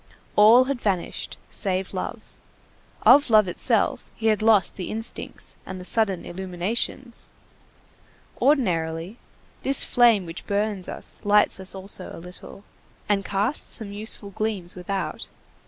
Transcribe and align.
All 0.35 0.63
had 0.63 0.81
vanished, 0.81 1.37
save 1.51 1.93
love. 1.93 2.23
Of 3.03 3.29
love 3.29 3.47
itself 3.47 4.09
he 4.15 4.25
had 4.33 4.41
lost 4.41 4.75
the 4.75 4.89
instincts 4.89 5.57
and 5.63 5.79
the 5.79 5.85
sudden 5.85 6.25
illuminations. 6.25 7.27
Ordinarily, 8.41 9.19
this 9.61 9.83
flame 9.83 10.25
which 10.25 10.47
burns 10.47 10.87
us 10.89 11.19
lights 11.23 11.59
us 11.59 11.75
also 11.75 12.09
a 12.15 12.19
little, 12.19 12.63
and 13.07 13.23
casts 13.23 13.75
some 13.75 13.91
useful 13.93 14.31
gleams 14.31 14.73
without. 14.73 15.27